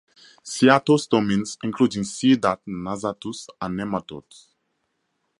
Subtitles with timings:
[0.43, 2.35] Cyathostomins, including "C.
[2.35, 4.47] nassatus," are nematodes.